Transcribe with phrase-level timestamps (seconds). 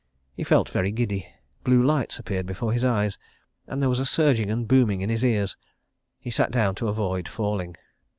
[0.33, 1.27] He felt very giddy,
[1.63, 3.19] blue lights appeared before his eyes,
[3.67, 5.55] and there was a surging and booming in his ears.
[6.19, 7.77] He sat down, to avoid falling.